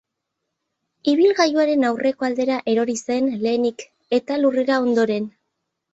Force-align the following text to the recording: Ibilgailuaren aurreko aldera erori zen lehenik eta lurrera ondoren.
Ibilgailuaren 1.11 1.85
aurreko 1.91 2.27
aldera 2.29 2.57
erori 2.73 2.97
zen 3.03 3.31
lehenik 3.47 3.85
eta 4.21 4.43
lurrera 4.45 4.81
ondoren. 4.87 5.33